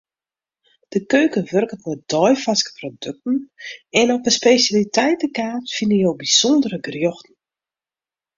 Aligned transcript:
De 0.93 0.99
keuken 1.13 1.43
wurket 1.51 1.83
mei 1.87 1.97
deifarske 2.13 2.71
produkten 2.79 3.37
en 4.01 4.07
op 4.15 4.21
'e 4.23 4.31
spesjaliteitekaart 4.39 5.65
fine 5.77 5.95
jo 6.03 6.11
bysûndere 6.21 6.79
gerjochten. 6.85 7.35